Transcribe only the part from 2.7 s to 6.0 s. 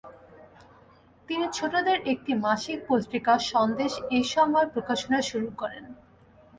পত্রিকা, 'সন্দেশ', এই সময় প্রকাশনা শুরু করেন।